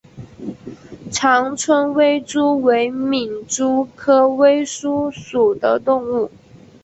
[1.11, 6.31] 长春微蛛为皿蛛科微蛛属的动物。